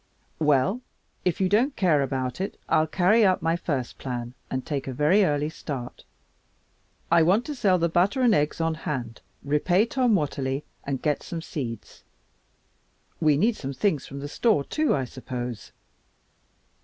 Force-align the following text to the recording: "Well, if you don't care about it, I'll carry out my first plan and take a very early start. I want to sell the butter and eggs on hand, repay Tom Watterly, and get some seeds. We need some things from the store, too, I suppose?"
"Well, 0.39 0.81
if 1.23 1.39
you 1.39 1.47
don't 1.47 1.75
care 1.75 2.01
about 2.01 2.41
it, 2.41 2.59
I'll 2.67 2.87
carry 2.87 3.23
out 3.23 3.43
my 3.43 3.55
first 3.55 3.99
plan 3.99 4.33
and 4.49 4.65
take 4.65 4.87
a 4.87 4.93
very 4.93 5.23
early 5.23 5.49
start. 5.49 6.05
I 7.11 7.21
want 7.21 7.45
to 7.45 7.53
sell 7.53 7.77
the 7.77 7.87
butter 7.87 8.23
and 8.23 8.33
eggs 8.33 8.59
on 8.59 8.73
hand, 8.73 9.21
repay 9.43 9.85
Tom 9.85 10.15
Watterly, 10.15 10.63
and 10.83 11.03
get 11.03 11.21
some 11.21 11.43
seeds. 11.43 12.03
We 13.19 13.37
need 13.37 13.55
some 13.55 13.73
things 13.73 14.07
from 14.07 14.21
the 14.21 14.27
store, 14.27 14.63
too, 14.63 14.95
I 14.95 15.05
suppose?" 15.05 15.71